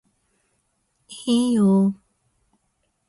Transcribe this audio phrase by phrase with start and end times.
[1.27, 1.93] いいよー